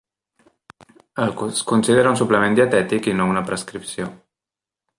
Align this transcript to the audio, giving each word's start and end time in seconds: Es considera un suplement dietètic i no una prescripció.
Es 1.25 1.33
considera 1.71 2.13
un 2.13 2.19
suplement 2.21 2.57
dietètic 2.61 3.11
i 3.13 3.15
no 3.19 3.29
una 3.35 3.45
prescripció. 3.51 4.09